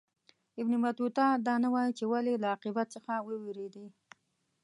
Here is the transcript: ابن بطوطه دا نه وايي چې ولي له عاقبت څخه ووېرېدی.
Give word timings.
ابن 0.61 0.73
بطوطه 0.85 1.25
دا 1.45 1.55
نه 1.63 1.69
وايي 1.73 1.91
چې 1.97 2.03
ولي 2.11 2.33
له 2.41 2.47
عاقبت 2.51 2.87
څخه 2.95 3.13
ووېرېدی. 3.27 3.87